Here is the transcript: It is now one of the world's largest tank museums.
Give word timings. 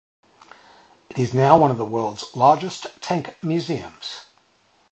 It 1.11 1.19
is 1.19 1.31
now 1.35 1.59
one 1.59 1.69
of 1.69 1.77
the 1.77 1.85
world's 1.85 2.35
largest 2.35 2.87
tank 3.03 3.37
museums. 3.43 4.25